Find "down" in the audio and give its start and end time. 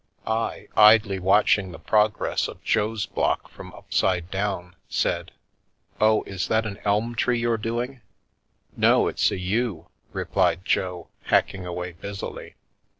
4.31-4.75